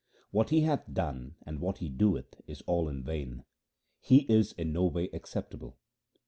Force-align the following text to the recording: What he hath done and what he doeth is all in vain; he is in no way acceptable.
What 0.31 0.49
he 0.49 0.61
hath 0.61 0.91
done 0.91 1.35
and 1.45 1.59
what 1.59 1.77
he 1.77 1.87
doeth 1.87 2.41
is 2.47 2.63
all 2.65 2.89
in 2.89 3.03
vain; 3.03 3.43
he 3.99 4.21
is 4.33 4.51
in 4.53 4.73
no 4.73 4.85
way 4.85 5.09
acceptable. 5.13 5.77